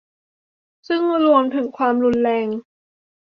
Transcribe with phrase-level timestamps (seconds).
[0.87, 2.47] ซึ่งรวมถึงความรุนแรง